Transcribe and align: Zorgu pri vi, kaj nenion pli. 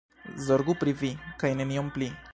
Zorgu 0.45 0.75
pri 0.83 0.95
vi, 1.03 1.11
kaj 1.45 1.55
nenion 1.61 1.95
pli. 1.99 2.13